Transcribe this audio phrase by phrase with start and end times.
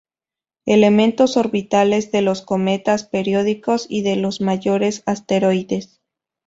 [0.65, 6.01] Elementos orbitales de los cometas periódicos y de los mayores asteroides.